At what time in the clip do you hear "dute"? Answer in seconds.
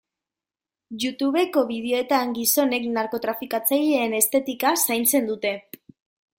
5.33-5.57